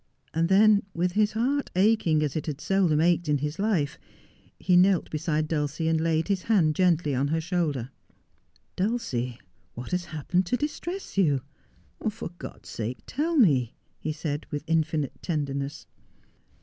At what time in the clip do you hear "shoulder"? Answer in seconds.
7.39-7.91